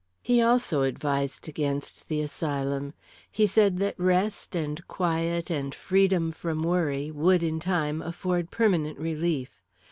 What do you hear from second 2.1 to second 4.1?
asylum; he said that